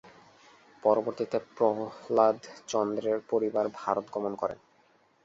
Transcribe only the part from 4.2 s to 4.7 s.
করে।